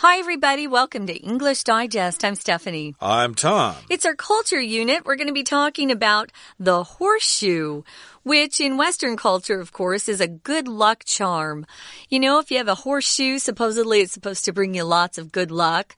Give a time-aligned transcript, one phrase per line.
[0.00, 0.66] Hi, everybody.
[0.66, 2.22] Welcome to English Digest.
[2.22, 2.94] I'm Stephanie.
[3.00, 3.76] I'm Tom.
[3.88, 5.06] It's our culture unit.
[5.06, 7.82] We're going to be talking about the horseshoe,
[8.26, 11.64] which in Western culture, of course, is a good luck charm.
[12.08, 15.30] You know, if you have a horseshoe, supposedly it's supposed to bring you lots of
[15.30, 15.94] good luck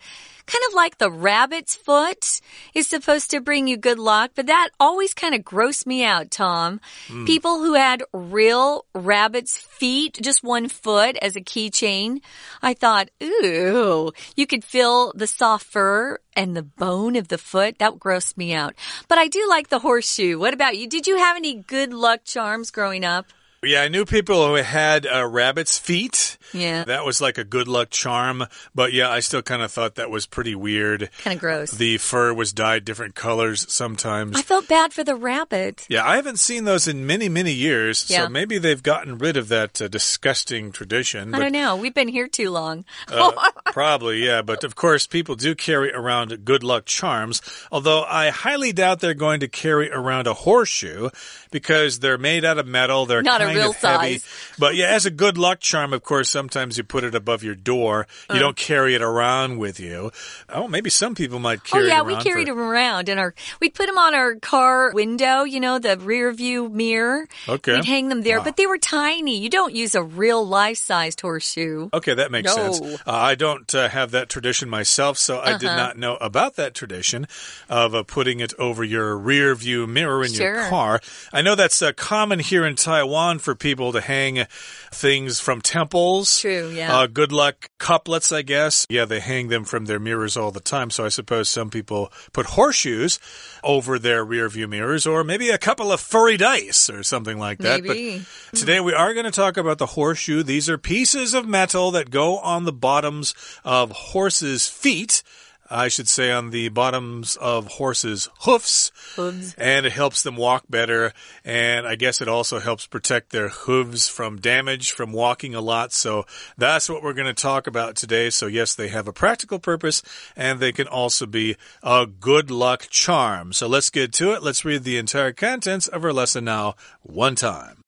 [0.48, 2.41] kind of like the rabbit's foot
[2.74, 6.30] is supposed to bring you good luck, but that always kind of grossed me out,
[6.30, 6.80] Tom.
[7.09, 7.27] Mm.
[7.27, 12.20] People who had real rabbit's feet, just one foot as a keychain,
[12.62, 17.78] I thought, ooh, you could feel the soft fur and the bone of the foot.
[17.80, 18.74] That grossed me out.
[19.09, 20.38] But I do like the horseshoe.
[20.38, 20.88] What about you?
[20.88, 23.27] Did you have any good luck charms growing up?
[23.62, 26.38] Yeah, I knew people who had uh, rabbit's feet.
[26.52, 26.84] Yeah.
[26.84, 28.44] That was like a good luck charm.
[28.74, 31.10] But yeah, I still kind of thought that was pretty weird.
[31.24, 31.70] Kind of gross.
[31.72, 34.36] The fur was dyed different colors sometimes.
[34.36, 35.86] I felt bad for the rabbit.
[35.88, 38.08] Yeah, I haven't seen those in many, many years.
[38.08, 38.24] Yeah.
[38.24, 41.34] So maybe they've gotten rid of that uh, disgusting tradition.
[41.34, 41.76] I don't know.
[41.76, 42.84] We've been here too long.
[43.09, 43.32] uh,
[43.72, 44.42] probably, yeah.
[44.42, 47.43] But of course, people do carry around good luck charms.
[47.72, 51.10] Although I highly doubt they're going to carry around a horseshoe
[51.50, 53.04] because they're made out of metal.
[53.06, 54.24] They're not a real size.
[54.59, 57.55] But yeah, as a good luck charm, of course, sometimes you put it above your
[57.55, 58.07] door.
[58.30, 58.38] You uh.
[58.38, 60.10] don't carry it around with you.
[60.49, 61.85] Oh, maybe some people might carry.
[61.85, 62.55] Oh yeah, we carried for...
[62.55, 63.35] them around in our.
[63.60, 65.44] We'd put them on our car window.
[65.44, 67.28] You know, the rear view mirror.
[67.49, 67.77] Okay.
[67.77, 68.44] We'd hang them there, wow.
[68.44, 69.38] but they were tiny.
[69.38, 71.88] You don't use a real life sized horseshoe.
[71.93, 72.72] Okay, that makes no.
[72.72, 73.00] sense.
[73.06, 75.59] Uh, I don't uh, have that tradition myself, so I -huh.
[75.59, 75.87] did uh-huh.
[75.87, 77.27] not know about that tradition
[77.69, 80.55] of uh, putting it over your rear view mirror in sure.
[80.55, 81.00] your car.
[81.33, 84.44] I know that's uh, common here in Taiwan for people to hang
[84.92, 86.41] things from temples.
[86.41, 86.97] True, yeah.
[86.97, 88.86] Uh, good luck couplets, I guess.
[88.88, 90.91] Yeah, they hang them from their mirrors all the time.
[90.91, 93.19] So I suppose some people put horseshoes
[93.62, 97.59] over their rear view mirrors or maybe a couple of furry dice or something like
[97.59, 97.82] that.
[97.82, 98.25] Maybe.
[98.50, 100.42] But today we are going to talk about the horseshoe.
[100.42, 105.22] These are pieces of metal that go on the bottoms of horses' feet.
[105.71, 108.91] I should say, on the bottoms of horses' hoofs.
[109.16, 109.55] Hooves.
[109.56, 111.12] And it helps them walk better.
[111.45, 115.93] And I guess it also helps protect their hooves from damage from walking a lot.
[115.93, 116.25] So
[116.57, 118.31] that's what we're going to talk about today.
[118.31, 120.03] So, yes, they have a practical purpose
[120.37, 123.53] and they can also be a good luck charm.
[123.53, 124.43] So let's get to it.
[124.43, 127.83] Let's read the entire contents of our lesson now, one time.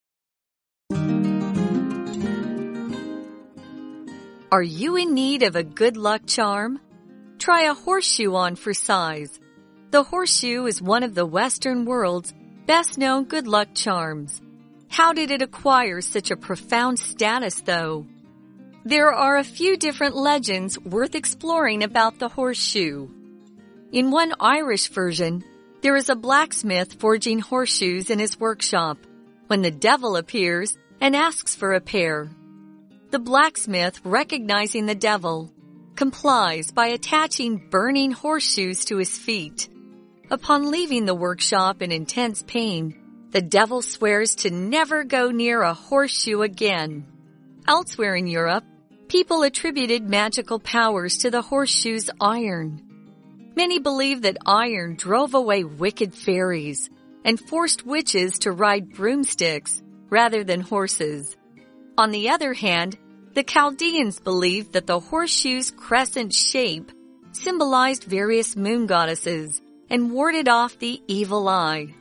[4.53, 6.81] Are you in need of a good luck charm?
[7.41, 9.41] Try a horseshoe on for size.
[9.93, 12.34] The horseshoe is one of the Western world's
[12.67, 14.43] best known good luck charms.
[14.89, 18.05] How did it acquire such a profound status, though?
[18.84, 23.09] There are a few different legends worth exploring about the horseshoe.
[23.91, 25.43] In one Irish version,
[25.81, 28.99] there is a blacksmith forging horseshoes in his workshop
[29.47, 32.28] when the devil appears and asks for a pair.
[33.12, 35.51] The blacksmith, recognizing the devil,
[36.00, 39.69] complies by attaching burning horseshoes to his feet.
[40.31, 45.75] Upon leaving the workshop in intense pain, the devil swears to never go near a
[45.75, 47.05] horseshoe again.
[47.69, 48.65] Elsewhere in Europe,
[49.09, 52.81] people attributed magical powers to the horseshoe's iron.
[53.55, 56.89] Many believe that iron drove away wicked fairies
[57.27, 61.37] and forced witches to ride broomsticks rather than horses.
[61.99, 62.97] On the other hand,
[63.35, 66.91] the Chaldeans believed that the horseshoe's crescent shape
[67.33, 71.95] symbolized various moon goddesses and warded off the evil eye.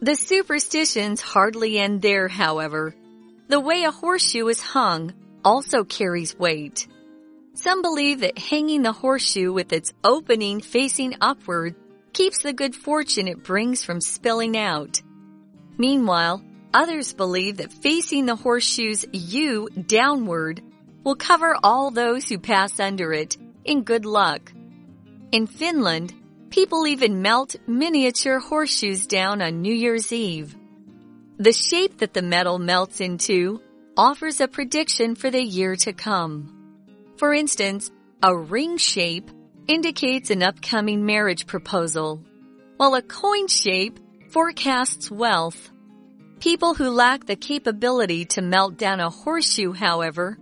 [0.00, 2.94] The superstitions hardly end there, however.
[3.48, 6.86] The way a horseshoe is hung also carries weight.
[7.54, 11.74] Some believe that hanging the horseshoe with its opening facing upward
[12.12, 15.02] keeps the good fortune it brings from spilling out.
[15.76, 16.42] Meanwhile,
[16.74, 20.62] Others believe that facing the horseshoe's U downward
[21.02, 24.52] will cover all those who pass under it in good luck.
[25.32, 26.12] In Finland,
[26.50, 30.56] people even melt miniature horseshoes down on New Year's Eve.
[31.38, 33.62] The shape that the metal melts into
[33.96, 36.54] offers a prediction for the year to come.
[37.16, 37.90] For instance,
[38.22, 39.30] a ring shape
[39.66, 42.22] indicates an upcoming marriage proposal,
[42.76, 43.98] while a coin shape
[44.30, 45.70] forecasts wealth.
[46.40, 50.38] People who lack the capability to melt down a horseshoe, however,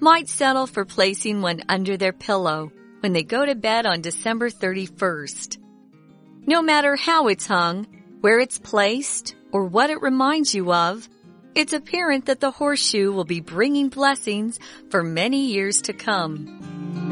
[0.00, 4.48] might settle for placing one under their pillow when they go to bed on December
[4.48, 5.58] 31st.
[6.46, 7.86] No matter how it's hung,
[8.22, 11.06] where it's placed, or what it reminds you of,
[11.54, 14.58] it's apparent that the horseshoe will be bringing blessings
[14.88, 17.03] for many years to come.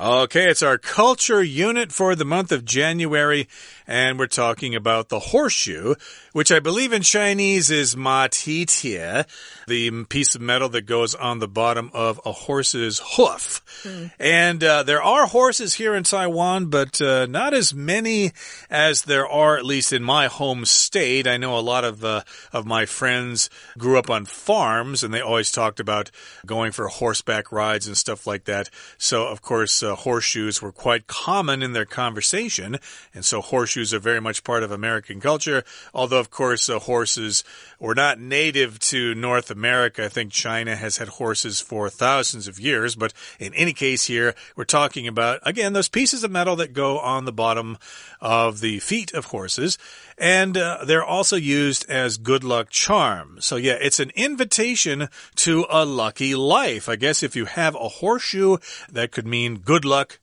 [0.00, 3.48] Okay, it's our culture unit for the month of January,
[3.84, 5.96] and we're talking about the horseshoe,
[6.32, 9.24] which I believe in Chinese is ma ti tie,
[9.66, 13.60] the piece of metal that goes on the bottom of a horse's hoof.
[13.82, 14.12] Mm.
[14.20, 18.30] And uh, there are horses here in Taiwan, but uh, not as many
[18.70, 21.26] as there are, at least in my home state.
[21.26, 22.22] I know a lot of uh,
[22.52, 26.12] of my friends grew up on farms, and they always talked about
[26.46, 28.70] going for horseback rides and stuff like that.
[28.96, 32.78] So, of course, uh, horseshoes were quite common in their conversation,
[33.14, 35.64] and so horseshoes are very much part of American culture.
[35.92, 37.42] Although, of course, uh, horses
[37.80, 40.04] were not native to North America.
[40.04, 44.34] I think China has had horses for thousands of years, but in any case, here
[44.56, 47.78] we're talking about again those pieces of metal that go on the bottom
[48.20, 49.78] of the feet of horses,
[50.16, 53.46] and uh, they're also used as good luck charms.
[53.46, 56.88] So yeah, it's an invitation to a lucky life.
[56.88, 58.58] I guess if you have a horseshoe,
[58.90, 60.20] that could mean good luck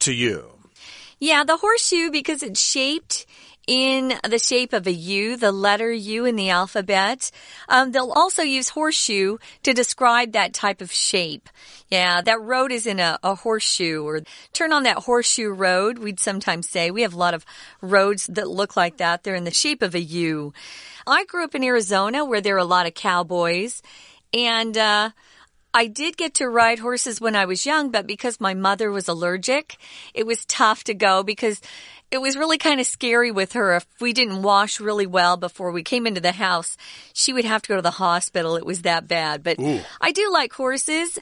[0.00, 0.58] to you.
[1.20, 3.26] Yeah, the horseshoe, because it's shaped
[3.68, 7.30] in the shape of a U, the letter U in the alphabet.
[7.68, 11.50] Um, they'll also use horseshoe to describe that type of shape.
[11.90, 14.22] Yeah, that road is in a, a, horseshoe or
[14.54, 15.98] turn on that horseshoe road.
[15.98, 17.44] We'd sometimes say we have a lot of
[17.82, 19.22] roads that look like that.
[19.22, 20.54] They're in the shape of a U.
[21.06, 23.82] I grew up in Arizona where there are a lot of cowboys
[24.32, 25.10] and, uh,
[25.74, 29.06] I did get to ride horses when I was young, but because my mother was
[29.06, 29.76] allergic,
[30.14, 31.60] it was tough to go because
[32.10, 33.76] it was really kind of scary with her.
[33.76, 36.78] If we didn't wash really well before we came into the house,
[37.12, 38.56] she would have to go to the hospital.
[38.56, 39.42] It was that bad.
[39.42, 39.80] But Ooh.
[40.00, 41.18] I do like horses.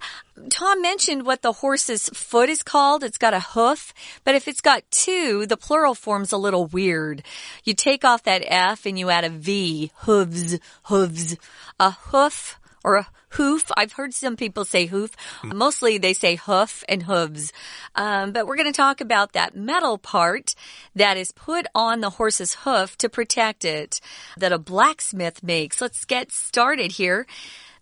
[0.48, 3.02] Tom mentioned what the horse's foot is called.
[3.02, 7.25] It's got a hoof, but if it's got two, the plural form's a little weird.
[7.64, 9.90] You take off that F and you add a V.
[10.02, 11.37] Hooves, hooves.
[11.81, 13.70] A hoof or a hoof.
[13.76, 15.10] I've heard some people say hoof.
[15.42, 17.52] Mostly they say hoof and hooves.
[17.96, 20.54] Um, but we're going to talk about that metal part
[20.94, 24.00] that is put on the horse's hoof to protect it
[24.38, 25.80] that a blacksmith makes.
[25.80, 27.26] Let's get started here.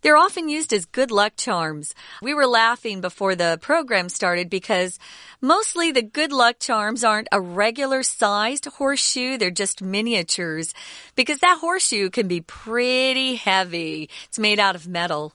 [0.05, 1.95] They're often used as good luck charms.
[2.21, 4.99] We were laughing before the program started because
[5.41, 9.39] mostly the good luck charms aren't a regular sized horseshoe.
[9.39, 10.75] They're just miniatures
[11.15, 14.07] because that horseshoe can be pretty heavy.
[14.25, 15.33] It's made out of metal.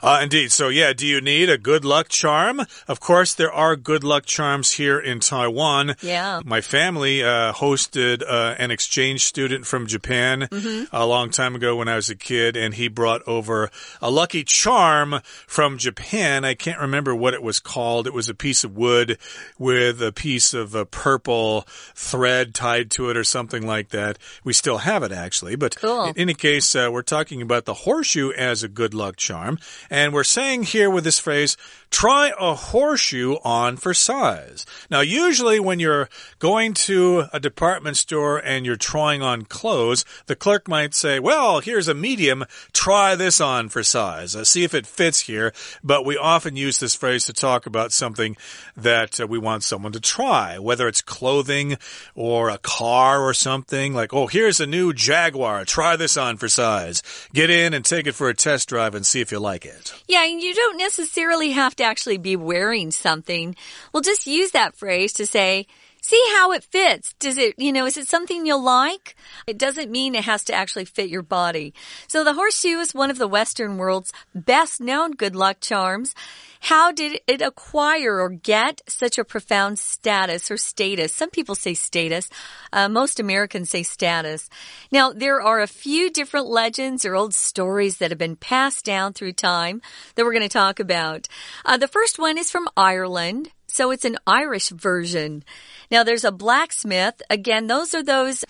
[0.00, 0.52] Uh, indeed.
[0.52, 2.62] So, yeah, do you need a good luck charm?
[2.88, 5.96] Of course, there are good luck charms here in Taiwan.
[6.02, 6.40] Yeah.
[6.44, 10.86] My family uh, hosted uh, an exchange student from Japan mm -hmm.
[10.92, 14.44] a long time ago when I was a kid, and he brought over a lucky
[14.44, 16.44] charm from Japan.
[16.44, 18.06] I can't remember what it was called.
[18.06, 19.18] It was a piece of wood
[19.58, 21.64] with a piece of a purple
[21.94, 24.18] thread tied to it or something like that.
[24.44, 25.56] We still have it, actually.
[25.56, 26.04] But cool.
[26.04, 29.58] in any case, uh, we're talking about the horseshoe as a good luck charm.
[29.90, 31.56] And we're saying here with this phrase,
[31.92, 34.66] try a horseshoe on for size.
[34.90, 36.08] Now, usually when you're
[36.38, 41.60] going to a department store and you're trying on clothes, the clerk might say, well,
[41.60, 44.34] here's a medium, try this on for size.
[44.34, 45.52] Uh, see if it fits here.
[45.84, 48.36] But we often use this phrase to talk about something
[48.76, 51.76] that uh, we want someone to try, whether it's clothing
[52.14, 56.48] or a car or something like, oh, here's a new Jaguar, try this on for
[56.48, 57.02] size.
[57.34, 59.94] Get in and take it for a test drive and see if you like it.
[60.08, 63.56] Yeah, and you don't necessarily have to actually be wearing something.
[63.92, 65.66] We'll just use that phrase to say,
[66.02, 67.14] see how it fits.
[67.18, 69.16] Does it, you know, is it something you'll like?
[69.46, 71.72] It doesn't mean it has to actually fit your body.
[72.08, 76.14] So the horseshoe is one of the Western world's best known good luck charms.
[76.60, 81.12] How did it acquire or get such a profound status or status?
[81.12, 82.30] Some people say status.
[82.72, 84.48] Uh, most Americans say status.
[84.92, 89.12] Now, there are a few different legends or old stories that have been passed down
[89.12, 89.82] through time
[90.14, 91.26] that we're going to talk about.
[91.64, 93.50] Uh, the first one is from Ireland.
[93.72, 95.44] So it's an Irish version.
[95.90, 97.22] Now there's a blacksmith.
[97.30, 98.44] Again, those are those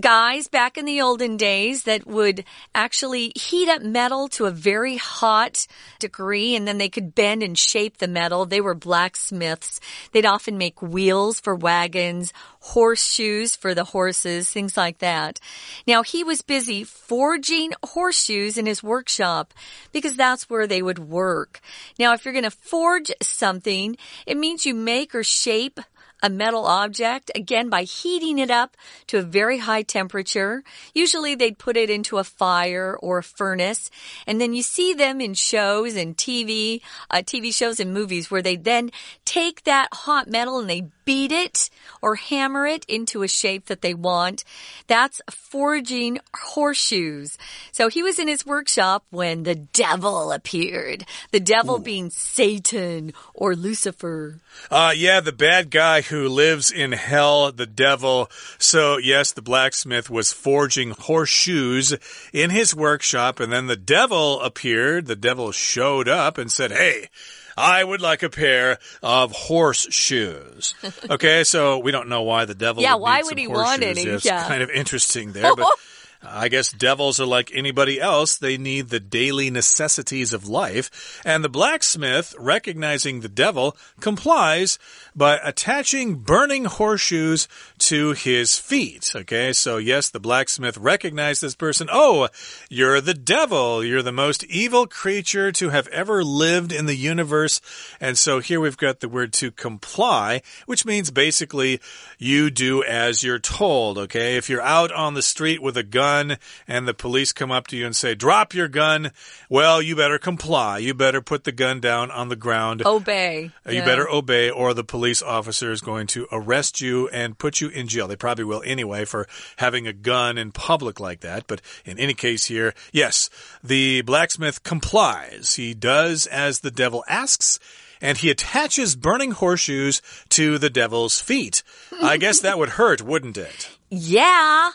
[0.00, 2.44] guys back in the olden days that would
[2.74, 5.66] actually heat up metal to a very hot
[5.98, 8.46] degree and then they could bend and shape the metal.
[8.46, 9.80] They were blacksmiths.
[10.12, 15.40] They'd often make wheels for wagons, horseshoes for the horses, things like that.
[15.86, 19.52] Now he was busy forging horseshoes in his workshop
[19.92, 21.60] because that's where they would work.
[21.98, 23.96] Now if you're going to forge something,
[24.26, 25.80] it means you make or shape
[26.22, 28.76] a metal object, again by heating it up
[29.08, 30.62] to a very high temperature.
[30.94, 33.90] Usually they'd put it into a fire or a furnace.
[34.26, 38.42] And then you see them in shows and TV, uh, TV shows and movies where
[38.42, 38.90] they then
[39.24, 43.82] take that hot metal and they beat it or hammer it into a shape that
[43.82, 44.44] they want.
[44.86, 47.38] That's forging horseshoes.
[47.70, 51.04] So he was in his workshop when the devil appeared.
[51.30, 51.82] The devil Ooh.
[51.82, 54.40] being Satan or Lucifer.
[54.70, 58.30] Uh, yeah, the bad guy who lives in hell, the devil.
[58.58, 61.96] So, yes, the blacksmith was forging horseshoes
[62.32, 65.06] in his workshop, and then the devil appeared.
[65.06, 67.08] The devil showed up and said, Hey,
[67.56, 70.74] I would like a pair of horseshoes.
[71.10, 72.82] Okay, so we don't know why the devil.
[72.82, 74.02] Yeah, would why would he want any?
[74.02, 74.46] It's yeah.
[74.46, 75.66] kind of interesting there, but
[76.24, 78.36] I guess devils are like anybody else.
[78.36, 81.20] They need the daily necessities of life.
[81.24, 84.78] And the blacksmith, recognizing the devil, complies
[85.16, 87.48] by attaching burning horseshoes
[87.78, 89.12] to his feet.
[89.14, 91.88] Okay, so yes, the blacksmith recognized this person.
[91.90, 92.28] Oh,
[92.70, 93.84] you're the devil.
[93.84, 97.60] You're the most evil creature to have ever lived in the universe.
[98.00, 101.80] And so here we've got the word to comply, which means basically
[102.18, 103.98] you do as you're told.
[103.98, 106.38] Okay, if you're out on the street with a gun, gun
[106.68, 109.12] and the police come up to you and say, drop your gun,
[109.48, 110.78] well, you better comply.
[110.78, 112.84] You better put the gun down on the ground.
[112.84, 113.50] Obey.
[113.66, 113.84] You yeah.
[113.84, 117.88] better obey, or the police officer is going to arrest you and put you in
[117.88, 118.08] jail.
[118.08, 119.26] They probably will anyway for
[119.56, 121.46] having a gun in public like that.
[121.46, 123.30] But in any case here, yes,
[123.62, 125.54] the blacksmith complies.
[125.54, 127.58] He does as the devil asks
[128.00, 131.62] and he attaches burning horseshoes to the devil's feet.
[132.02, 133.70] I guess that would hurt, wouldn't it?
[133.94, 134.70] Yeah.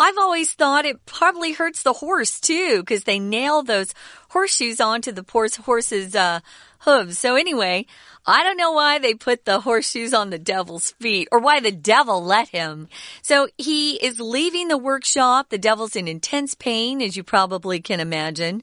[0.00, 3.94] I've always thought it probably hurts the horse too, because they nail those
[4.30, 6.40] horseshoes onto the poor horse's uh,
[6.80, 7.18] hooves.
[7.18, 7.86] So anyway,
[8.26, 11.72] I don't know why they put the horseshoes on the devil's feet or why the
[11.72, 12.88] devil let him.
[13.22, 15.48] So he is leaving the workshop.
[15.48, 18.62] The devil's in intense pain, as you probably can imagine.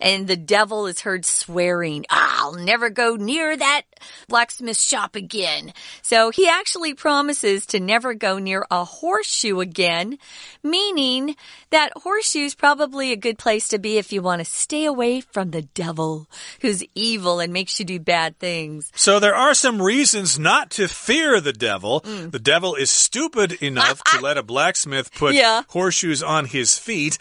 [0.00, 3.82] And the devil is heard swearing, I'll never go near that
[4.28, 5.72] blacksmith shop again.
[6.02, 10.18] So he actually promises to never go near a horseshoe again,
[10.62, 11.34] meaning
[11.70, 15.50] that horseshoe's probably a good place to be if you want to stay away from
[15.50, 16.26] the devil
[16.60, 18.92] who's evil and makes you do bad things.
[18.98, 22.00] So there are some reasons not to fear the devil.
[22.00, 22.32] Mm.
[22.32, 25.62] The devil is stupid enough to let a blacksmith put yeah.
[25.68, 27.16] horseshoes on his feet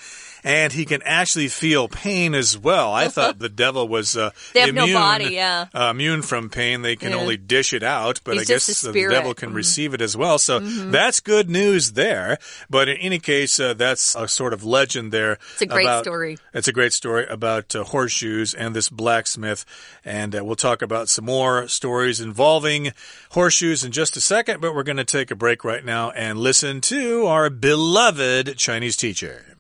[0.47, 2.93] and he can actually feel pain as well.
[2.93, 5.65] I thought the devil was uh, immune, no body, yeah.
[5.73, 6.83] uh, immune from pain.
[6.83, 7.17] They can yeah.
[7.17, 10.15] only dish it out, but He's I guess the devil can mm receive it as
[10.15, 10.37] well.
[10.37, 10.91] So mm -hmm.
[10.91, 12.37] that's good news there.
[12.69, 15.37] But in any case, uh, that's a sort of legend there.
[15.53, 16.37] It's a great about, story.
[16.53, 19.65] It's a great story about uh, horseshoes and this blacksmith.
[20.05, 22.93] And uh, we'll talk about some more stories involving
[23.31, 24.61] horseshoes in just a second.
[24.61, 28.95] But we're going to take a break right now and listen to our beloved Chinese
[28.95, 29.56] teacher.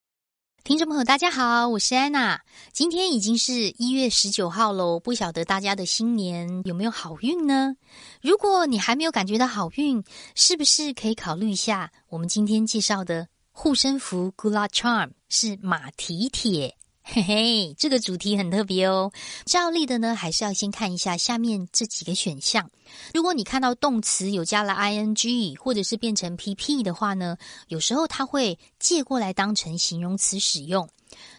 [0.67, 2.41] 听众朋友，大家好，我是安娜。
[2.73, 7.77] 今天已经是一月十九号喽，不晓得大家的新年有没有好运呢？
[8.21, 10.03] 如果你还没有感觉到好运，
[10.35, 16.75] 是不是可以考虑一下我们今天介绍的护身符 Gula Charm 是马蹄铁？
[17.09, 19.13] 嘿嘿，这个主题很特别哦。
[19.45, 22.69] 照例的呢，还是要先看一下下面这几个选项。
[23.13, 27.37] 如果你看到动词有加了 ing 或者是变成 pp 的话呢，
[27.69, 30.89] 有时候它会借过来当成形容词使用。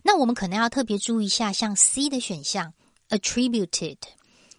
[0.03, 2.73] 那我们可能要特别注意一下，像 C 的选项
[3.11, 3.99] attributed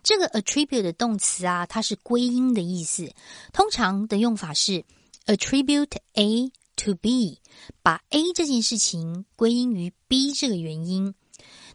[0.04, 3.12] 这个 attribute 的动词啊，它是归因的意思。
[3.52, 4.86] 通常的用法是
[5.26, 6.52] attribute A。
[6.86, 7.40] To be，
[7.84, 11.14] 把 A 这件事情归因于 B 这个原因。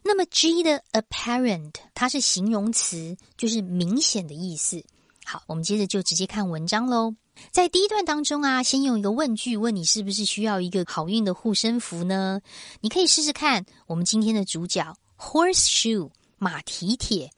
[0.03, 4.83] 那么 G 的 apparent，它是形容词，就是明显的意思。
[5.23, 7.15] 好，我们接着就直接看文章喽。
[7.51, 12.41] 在第一段当中啊，先用一个问句问你是不是需要一个好运的护身符呢？
[12.81, 13.67] 你可以试试看。
[13.87, 17.31] 我们今天的主角 horseshoe 马蹄铁。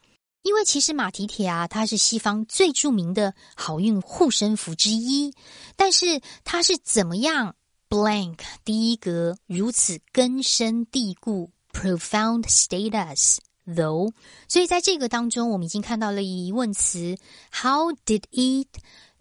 [0.47, 5.35] 因为其实马蹄铁啊，它是西方最著名的好运护身符之一，
[5.75, 7.57] 但是它是怎么样
[7.89, 14.13] blank 第一格如此根深蒂固 profound status though？
[14.47, 17.17] 所以在这个当中，我们已经看到了疑问词
[17.53, 18.69] how did it？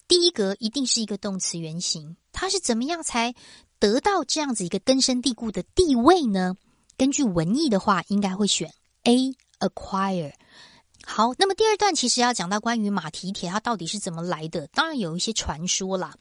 [0.07, 3.33] 第一格一定是一个动词原形，它是怎么样才
[3.79, 6.55] 得到这样子一个根深蒂固的地位呢？
[6.95, 8.71] 根据文意的话，应该会选
[9.05, 10.33] A acquire。
[11.05, 16.13] 好，那么第二段其实要讲到关于马蹄铁它到底是怎么来的，当然有一些传说啦。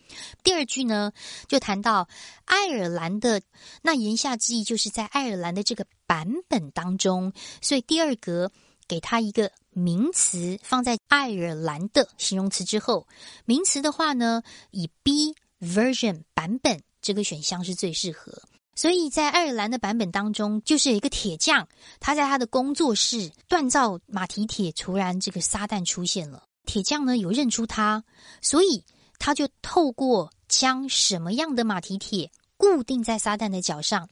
[0.42, 1.10] 第二句呢，
[1.48, 2.06] 就谈到
[2.44, 3.40] 爱尔兰的，
[3.82, 8.52] 那言下之意就是在爱尔兰的这个版本当中，所以第二格
[8.86, 13.08] 给它一个名词放在爱尔兰的形容词之后，
[13.46, 18.42] 名词的话呢，以 B version 版本这个选项是最适合。
[18.74, 21.66] 所以在爱尔兰的版本当中，就是有一个铁匠，
[22.00, 24.72] 他在他的工作室锻造马蹄铁。
[24.72, 28.04] 突然，这个撒旦出现了，铁匠呢有认出他，
[28.42, 28.84] 所以
[29.18, 34.08] 他就透过将什么样的马蹄铁固定在撒旦的脚上。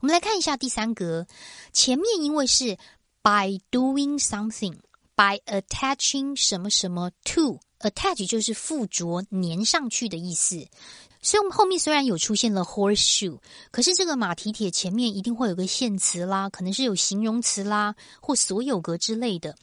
[0.00, 1.26] 我们来看一下第三格，
[1.72, 2.76] 前面因为是
[3.22, 4.74] by doing something
[5.14, 10.66] by attaching 什么什么 to attach 就是附着粘上去的意思。
[11.22, 13.38] 所以，我们后面虽然有出现了 horseshoe，
[13.70, 19.56] 可是这个马蹄铁前面一定会有个限词啦，可能是有形容词啦，或所有格之类的。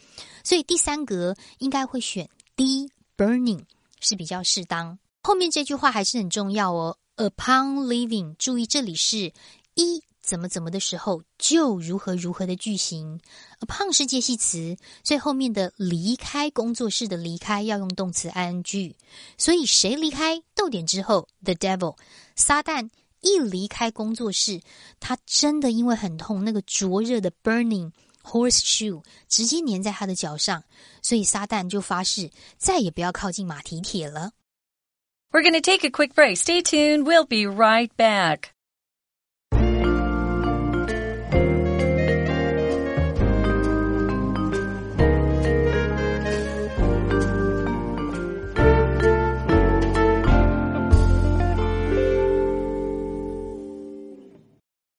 [0.44, 3.62] 所以第三格应该会选 D burning
[4.00, 4.98] 是比较适当。
[5.22, 6.98] 后面这句话还是很重要哦。
[7.16, 9.32] Upon leaving，注意这里是
[9.76, 10.04] 一。
[10.24, 13.20] 怎么怎么的时候就如何如何的句型
[13.60, 18.96] 而胖是介系词，所以后面的离开工作室的离开要用动词 ing，
[19.38, 21.98] 所以谁离开逗点之后，the devil，
[22.38, 22.90] 撒旦
[23.20, 24.62] 一离开工作室，
[25.02, 27.92] 他真的因为很痛，那个灼热的 burning
[28.24, 30.64] horseshoe 直接粘在他的脚上，
[31.02, 34.32] 所以撒旦就发誓再也不要靠近马蹄铁了。
[35.32, 36.38] We're going to take a quick break.
[36.38, 37.06] Stay tuned.
[37.06, 38.54] We'll be right back.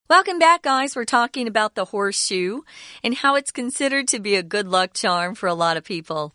[0.07, 0.95] Welcome back, guys.
[0.95, 2.61] We're talking about the horseshoe
[3.03, 6.35] and how it's considered to be a good luck charm for a lot of people.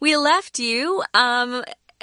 [0.00, 1.62] We left you um,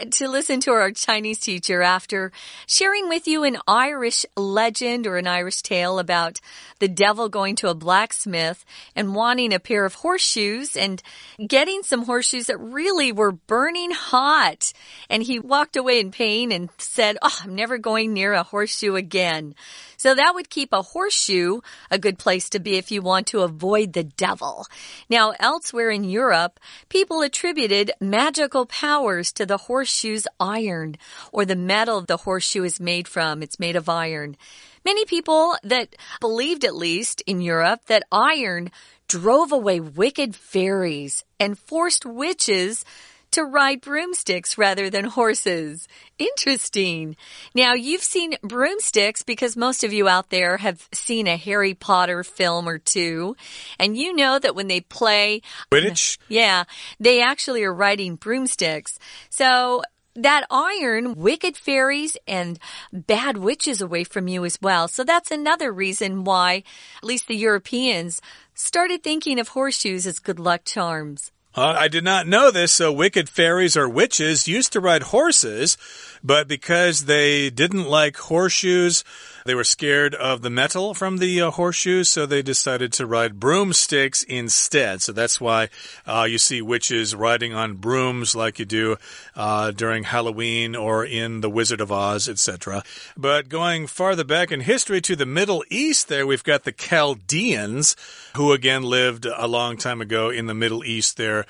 [0.10, 2.32] to listen to our Chinese teacher after
[2.66, 6.40] sharing with you an Irish legend or an Irish tale about
[6.80, 8.64] the devil going to a blacksmith
[8.96, 11.04] and wanting a pair of horseshoes and
[11.46, 14.72] getting some horseshoes that really were burning hot.
[15.10, 18.96] And he walked away in pain and said, Oh, I'm never going near a horseshoe
[18.96, 19.56] again.
[20.02, 23.42] So that would keep a horseshoe a good place to be if you want to
[23.42, 24.66] avoid the devil.
[25.12, 30.96] Now, elsewhere in Europe, people attributed magical powers to the horseshoe's iron
[31.32, 33.44] or the metal the horseshoe is made from.
[33.44, 34.38] It's made of iron.
[34.84, 38.72] Many people that believed, at least in Europe, that iron
[39.08, 42.86] drove away wicked fairies and forced witches
[43.32, 45.88] to ride broomsticks rather than horses.
[46.18, 47.16] Interesting.
[47.56, 52.24] Now, you've seen broomsticks because most of you out there have seen a Harry Potter
[52.24, 53.36] film or two.
[53.80, 56.18] And you know that when they play Quidditch?
[56.28, 56.64] Yeah,
[57.00, 58.98] they actually are riding broomsticks.
[59.30, 59.82] So,
[60.16, 62.60] that iron wicked fairies and
[62.92, 64.88] bad witches away from you as well.
[64.88, 66.64] So that's another reason why
[66.98, 68.22] at least the Europeans
[68.54, 71.32] started thinking of horseshoes as good luck charms.
[71.54, 72.72] Uh, I did not know this.
[72.72, 75.78] So wicked fairies or witches used to ride horses,
[76.24, 79.04] but because they didn't like horseshoes,
[79.46, 83.40] they were scared of the metal from the uh, horseshoes, so they decided to ride
[83.40, 85.02] broomsticks instead.
[85.02, 85.70] So that's why
[86.06, 88.98] uh, you see witches riding on brooms like you do
[89.36, 92.84] uh, during Halloween or in The Wizard of Oz, etc.
[93.18, 97.96] But going farther back in history to the Middle East, there we've got the Chaldeans,
[98.36, 101.46] who again lived a long time ago in the Middle East there.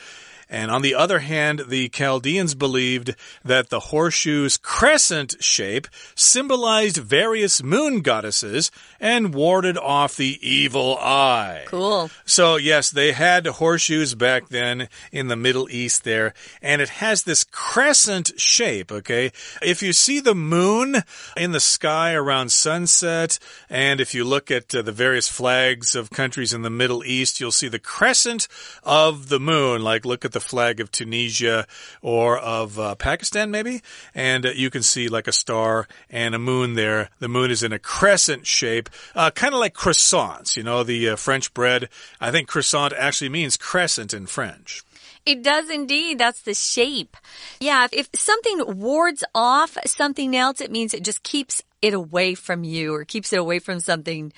[0.52, 7.64] And on the other hand, the Chaldeans believed that the horseshoe's crescent shape symbolized various
[7.64, 11.64] moon goddesses and warded off the evil eye.
[11.68, 12.10] Cool.
[12.26, 17.24] So, yes, they had horseshoes back then in the Middle East there, and it has
[17.24, 19.32] this crescent shape, okay?
[19.62, 20.98] If you see the moon
[21.38, 26.10] in the sky around sunset, and if you look at uh, the various flags of
[26.10, 28.50] countries in the Middle East, you'll see the crescent
[28.84, 29.82] of the moon.
[29.82, 31.68] Like, look at the flag of Tunisia
[32.02, 33.82] or of uh, Pakistan, maybe.
[34.14, 37.10] And uh, you can see like a star and a moon there.
[37.20, 41.10] The moon is in a crescent shape, uh, kind of like croissants, you know, the
[41.10, 41.90] uh, French bread.
[42.20, 44.84] I think croissant actually means crescent in French.
[45.26, 46.18] It does indeed.
[46.18, 47.16] That's the shape.
[47.60, 52.36] Yeah, if, if something wards off something else, it means it just keeps it away
[52.36, 54.34] from you or keeps it away from something.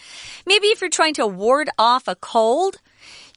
[0.45, 2.77] Maybe if you're trying to ward off a cold,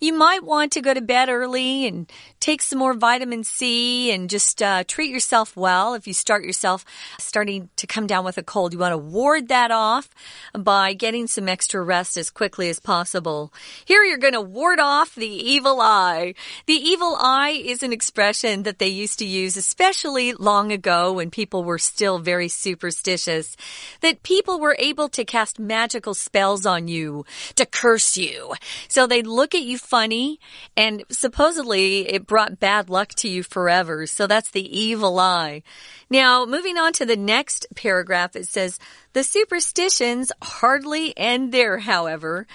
[0.00, 4.28] you might want to go to bed early and take some more vitamin C and
[4.28, 5.94] just uh, treat yourself well.
[5.94, 6.85] If you start yourself
[7.18, 10.11] starting to come down with a cold, you want to ward that off
[10.52, 13.52] by getting some extra rest as quickly as possible.
[13.85, 16.35] Here you're going to ward off the evil eye.
[16.66, 21.30] The evil eye is an expression that they used to use, especially long ago when
[21.30, 23.56] people were still very superstitious,
[24.02, 28.52] that people were able to cast magical spells on you to curse you.
[28.88, 30.40] So they'd look at you funny,
[30.77, 34.07] and supposedly it brought bad luck to you forever.
[34.07, 35.62] So that's the evil eye.
[36.11, 38.79] Now, moving on to the next paragraph, it says,
[39.12, 42.46] the superstitions hardly end there, however.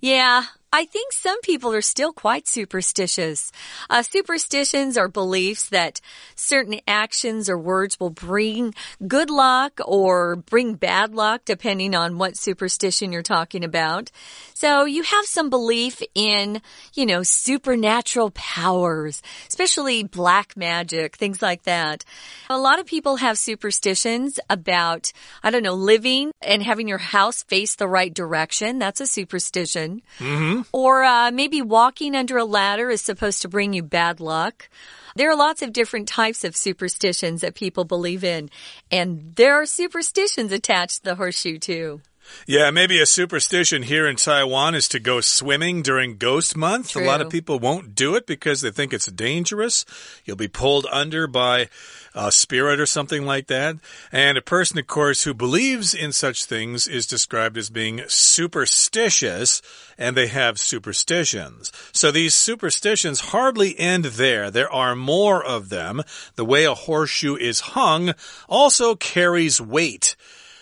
[0.00, 3.52] Yeah, I think some people are still quite superstitious.
[3.88, 6.00] Uh, superstitions are beliefs that
[6.34, 8.74] certain actions or words will bring
[9.06, 14.10] good luck or bring bad luck, depending on what superstition you're talking about.
[14.54, 16.60] So you have some belief in,
[16.94, 22.04] you know, supernatural powers, especially black magic, things like that.
[22.50, 27.42] A lot of people have superstitions about, I don't know, living and having your house
[27.44, 28.78] face the right direction.
[28.78, 30.02] That's a superstition.
[30.18, 30.55] Mm -hmm.
[30.72, 34.68] Or uh, maybe walking under a ladder is supposed to bring you bad luck.
[35.16, 38.50] There are lots of different types of superstitions that people believe in,
[38.90, 42.02] and there are superstitions attached to the horseshoe, too.
[42.46, 46.90] Yeah, maybe a superstition here in Taiwan is to go swimming during ghost month.
[46.90, 47.02] True.
[47.02, 49.84] A lot of people won't do it because they think it's dangerous.
[50.24, 51.68] You'll be pulled under by
[52.14, 53.76] a spirit or something like that.
[54.10, 59.60] And a person, of course, who believes in such things is described as being superstitious,
[59.98, 61.70] and they have superstitions.
[61.92, 64.50] So these superstitions hardly end there.
[64.50, 66.02] There are more of them.
[66.36, 68.14] The way a horseshoe is hung
[68.48, 70.16] also carries weight.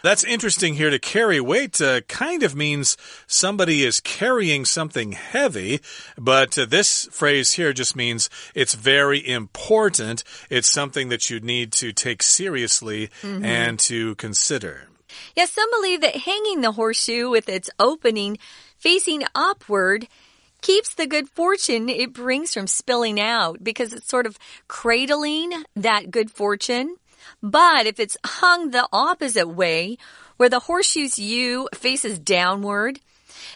[0.04, 5.80] That's interesting here to carry weight uh, kind of means somebody is carrying something heavy,
[6.18, 10.22] but uh, this phrase here just means it's very important.
[10.50, 13.46] It's something that you need to take seriously mm -hmm.
[13.46, 14.88] and to consider.
[15.34, 18.38] Yes, some believe that hanging the horseshoe with its opening
[18.78, 20.06] facing upward
[20.60, 26.10] keeps the good fortune it brings from spilling out because it's sort of cradling that
[26.10, 26.96] good fortune.
[27.44, 29.98] But if it's hung the opposite way,
[30.38, 33.00] where the horseshoe's U faces downward,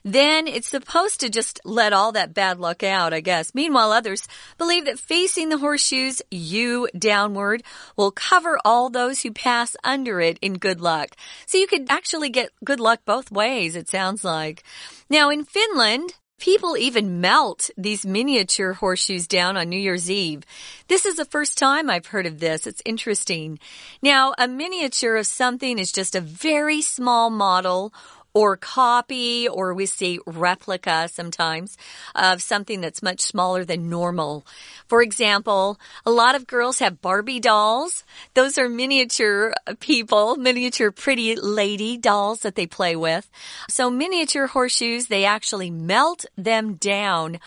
[0.05, 3.55] then it's supposed to just let all that bad luck out, I guess.
[3.55, 7.63] Meanwhile, others believe that facing the horseshoe's U downward
[7.97, 11.17] will cover all those who pass under it in good luck.
[11.47, 14.65] So you could actually get good luck both ways, it sounds like.
[15.09, 20.45] Now, in Finland, People even melt these miniature horseshoes down on New Year's Eve.
[20.87, 22.65] This is the first time I've heard of this.
[22.65, 23.59] It's interesting.
[24.03, 27.93] Now, a miniature of something is just a very small model
[28.35, 31.77] or copy, or we see replica sometimes
[32.15, 34.47] of something that's much smaller than normal.
[34.87, 38.05] For example, a lot of girls have Barbie dolls.
[38.35, 43.29] Those are miniature people, miniature pretty lady dolls that they play with.
[43.69, 47.39] So miniature horseshoes, they actually melt them down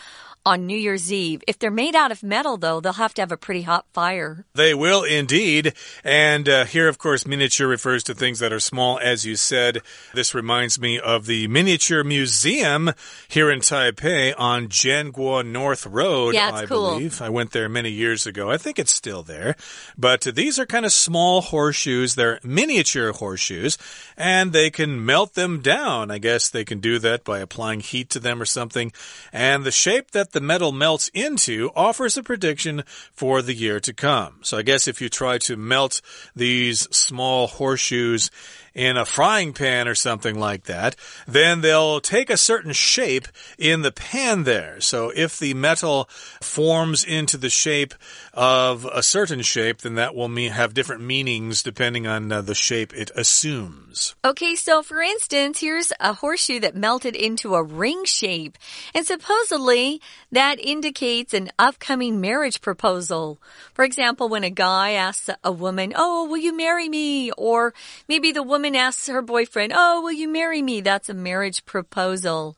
[0.44, 1.42] on New Year's Eve.
[1.46, 4.44] If they're made out of metal, though, they'll have to have a pretty hot fire.
[4.54, 5.74] They will indeed.
[6.02, 9.82] And uh, here, of course, miniature refers to things that are small, as you said.
[10.14, 12.92] This reminds me of the Miniature Museum
[13.28, 16.92] here in Taipei on Jianguo North Road, yeah, I cool.
[16.92, 17.22] believe.
[17.22, 18.50] I went there many years ago.
[18.50, 19.56] I think it's still there.
[19.96, 22.14] But uh, these are kind of small horseshoes.
[22.14, 23.78] They're miniature horseshoes,
[24.16, 26.10] and they can melt them down.
[26.10, 28.92] I guess they can do that by applying heat to them or something.
[29.32, 33.92] And the shape that the metal melts into offers a prediction for the year to
[33.92, 34.40] come.
[34.42, 36.00] So I guess if you try to melt
[36.34, 38.30] these small horseshoes
[38.74, 43.82] in a frying pan or something like that, then they'll take a certain shape in
[43.82, 44.80] the pan there.
[44.80, 46.08] So if the metal
[46.40, 47.94] forms into the shape
[48.32, 52.54] of a certain shape, then that will mean have different meanings depending on uh, the
[52.54, 54.14] shape it assumes.
[54.24, 58.56] Okay, so for instance, here's a horseshoe that melted into a ring shape,
[58.94, 63.38] and supposedly that indicates an upcoming marriage proposal.
[63.74, 67.74] For example, when a guy asks a woman, "Oh, will you marry me?" or
[68.08, 70.80] maybe the woman woman asks her boyfriend, Oh, will you marry me?
[70.80, 72.56] That's a marriage proposal.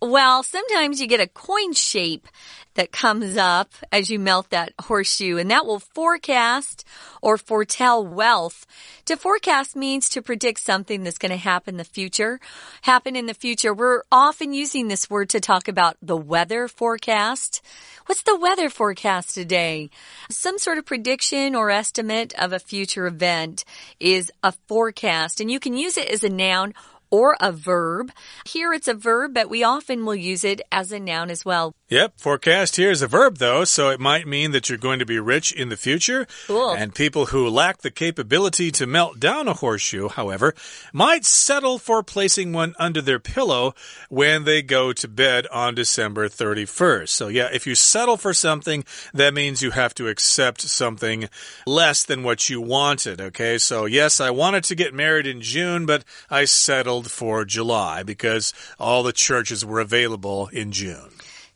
[0.00, 2.28] Well, sometimes you get a coin shape
[2.74, 6.84] that comes up as you melt that horseshoe, and that will forecast
[7.20, 8.66] or foretell wealth.
[9.06, 12.40] To forecast means to predict something that's going to happen in the future.
[12.82, 13.74] Happen in the future.
[13.74, 17.62] We're often using this word to talk about the weather forecast.
[18.06, 19.90] What's the weather forecast today?
[20.30, 23.64] Some sort of prediction or estimate of a future event
[24.00, 26.74] is a forecast, and you can use it as a noun
[27.12, 28.10] or a verb.
[28.46, 31.74] Here it's a verb, but we often will use it as a noun as well.
[31.92, 35.04] Yep, forecast here is a verb though, so it might mean that you're going to
[35.04, 36.26] be rich in the future.
[36.46, 36.70] Cool.
[36.70, 40.54] And people who lack the capability to melt down a horseshoe, however,
[40.94, 43.74] might settle for placing one under their pillow
[44.08, 47.10] when they go to bed on December 31st.
[47.10, 51.28] So yeah, if you settle for something, that means you have to accept something
[51.66, 53.58] less than what you wanted, okay?
[53.58, 58.54] So yes, I wanted to get married in June, but I settled for July because
[58.80, 61.11] all the churches were available in June.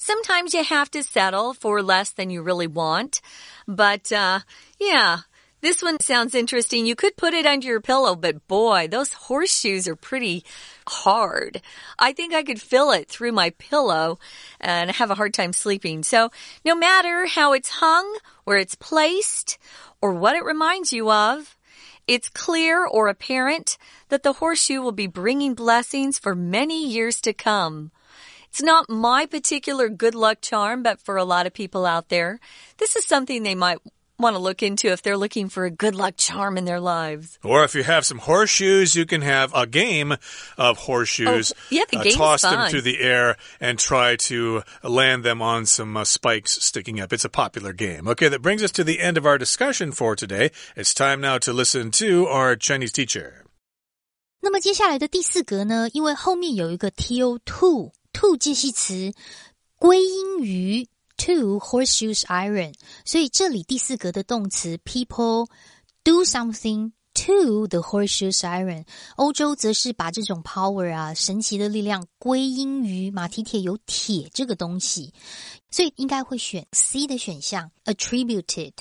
[0.06, 3.20] Sometimes you have to settle for less than you really want.
[3.66, 4.40] But, uh,
[4.78, 5.22] yeah.
[5.62, 6.86] This one sounds interesting.
[6.86, 10.44] You could put it under your pillow, but boy, those horseshoes are pretty
[10.86, 11.60] hard.
[11.98, 14.20] I think I could feel it through my pillow
[14.60, 16.04] and have a hard time sleeping.
[16.04, 16.30] So
[16.64, 19.58] no matter how it's hung, where it's placed,
[20.00, 21.56] or what it reminds you of,
[22.06, 23.76] it's clear or apparent
[24.08, 27.90] that the horseshoe will be bringing blessings for many years to come.
[28.55, 32.39] It's not my particular good luck charm, but for a lot of people out there,
[32.77, 33.79] this is something they might
[34.19, 37.39] want to look into if they're looking for a good luck charm in their lives.
[37.43, 40.15] Or if you have some horseshoes, you can have a game
[40.59, 41.53] of horseshoes.
[41.55, 42.69] Oh, yeah, the uh, game's toss them fun.
[42.69, 47.11] through the air and try to land them on some uh, spikes sticking up.
[47.11, 48.07] It's a popular game.
[48.07, 50.51] Okay, that brings us to the end of our discussion for today.
[50.75, 53.45] It's time now to listen to our Chinese teacher.
[54.43, 59.12] 那么接下来的第四格呢，因为后面有一个 to to to 介系词
[59.78, 62.74] 归因于 to horseshoes iron，
[63.04, 65.46] 所以这里第四格的动词 people
[66.02, 66.92] do something。
[67.24, 68.84] To the horseshoes iron，
[69.16, 75.14] 欧洲则是把这种 power 啊神奇的力量归因于马蹄铁有铁这个东西，
[75.70, 78.74] 所以应该会选 C 的选项 attributed。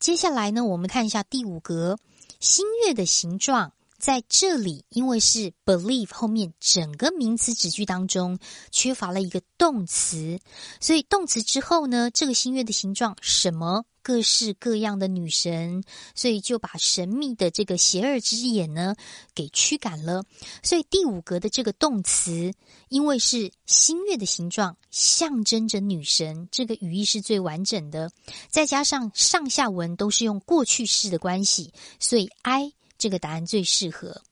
[0.00, 2.00] 接下来呢，我们看一下第五格
[2.40, 3.72] 新月的形状。
[4.02, 8.36] 在这里，因为是 believe 后面整个名词子句当中
[8.72, 10.40] 缺乏了一个动词，
[10.80, 15.84] 所以动词之后呢，这个新月的形状什么各式各样的女神，
[16.16, 18.96] 所以就把神秘的这个邪恶之眼呢
[19.36, 20.24] 给驱赶了。
[20.64, 22.52] 所以第五格的这个动词，
[22.88, 28.10] 因为是新月的形状，象征着女神，这个语义是最完整的。
[28.48, 32.72] 再加上上下文都是用过去式的关系，所以 I。
[33.02, 34.22] 这个答案最适合。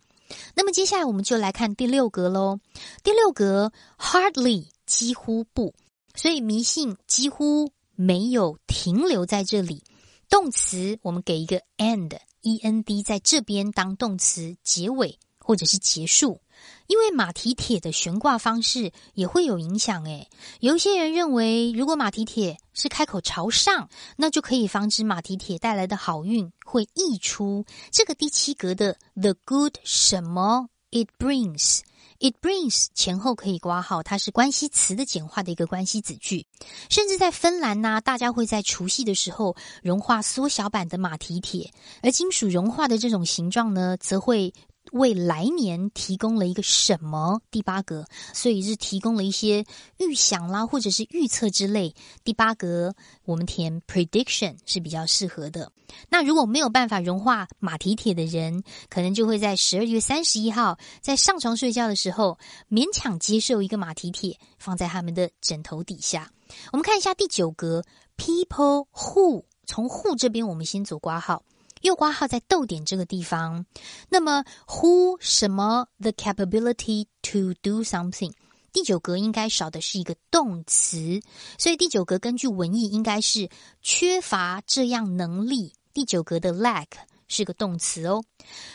[0.55, 2.61] 那么接下来我们就来看第六格喽。
[3.03, 5.75] 第六格 hardly 几乎不，
[6.15, 9.83] 所以迷信几乎没有停留在这里。
[10.29, 16.41] 动词我们给一个 end e n d 在这边当动词结尾或者是结束。
[16.87, 20.29] 因为马蹄铁的悬挂方式也会有影响，诶，
[20.61, 27.65] 有一些人认为，如果马蹄铁是开口朝上，那就可以防止马蹄铁带来的好运会溢出。
[27.93, 31.81] 这个第七格的 the good 什么 it brings。
[32.23, 36.47] It brings 前后可以挂号，它是关系词的简化的一个关系子句。
[36.91, 44.53] 甚至在芬兰呢，大家会在除夕的时候融化缩小版的马蹄铁，而金属融化的这种形状呢，则会。
[44.93, 47.41] 为来年提供了一个什么？
[47.51, 49.65] 第八格，所以是提供了一些
[49.99, 51.95] 预想啦，或者是预测之类。
[52.25, 55.71] 第八格我们填 prediction 是比较适合的。
[56.09, 62.39] 那如果没有办法融化马蹄铁的人，可能就会在十二月三十一号在上床睡觉的时候，
[62.71, 66.31] 勉强接受一个马蹄铁放在他们的枕头底下。
[66.73, 67.85] 我们看一下第九格
[68.17, 71.43] ，people who 从 who 这边我们先走挂号。
[71.81, 73.65] 又挂号在逗点这个地方，
[74.09, 78.33] 那么 who 什么 the capability to do something，
[78.73, 81.21] 第九格应该少的是一个动词，
[81.59, 83.49] 所以第九格根据文意应该是
[83.81, 85.73] 缺乏这样能力。
[85.95, 86.87] 第九格的 lack
[87.29, 88.23] 是个动词哦。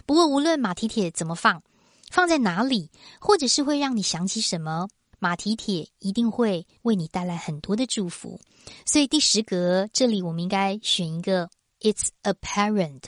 [0.05, 1.61] 不过无论马蹄铁怎么放，
[2.09, 2.89] 放在哪里，
[3.19, 4.87] 或者是会让你想起什么，
[5.19, 8.39] 马蹄铁一定会为你带来很多的祝福。
[8.85, 11.49] 所以第十格这里我们应该选一个。
[11.84, 13.04] It's apparent。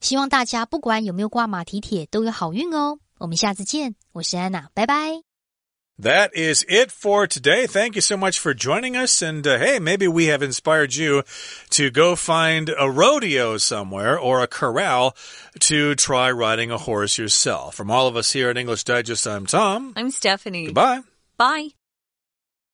[0.00, 2.98] 希望大家不管有没有挂马蹄铁都有好运哦。
[3.18, 5.22] 我们下次见，我是安娜，拜拜。
[6.02, 7.66] That is it for today.
[7.66, 9.22] Thank you so much for joining us.
[9.22, 11.24] And uh, hey, maybe we have inspired you
[11.72, 15.14] to go find a rodeo somewhere or a corral
[15.68, 17.74] to try riding a horse yourself.
[17.74, 19.92] From all of us here at English Digest, I'm Tom.
[19.94, 20.68] I'm Stephanie.
[20.68, 21.02] Goodbye.
[21.36, 21.73] Bye.